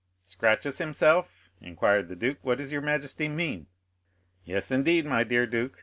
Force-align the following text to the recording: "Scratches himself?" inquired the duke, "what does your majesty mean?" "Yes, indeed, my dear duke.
"Scratches 0.23 0.79
himself?" 0.79 1.51
inquired 1.61 2.07
the 2.09 2.15
duke, 2.15 2.39
"what 2.41 2.57
does 2.57 2.71
your 2.71 2.81
majesty 2.81 3.27
mean?" 3.27 3.67
"Yes, 4.43 4.71
indeed, 4.71 5.05
my 5.05 5.23
dear 5.23 5.45
duke. 5.45 5.77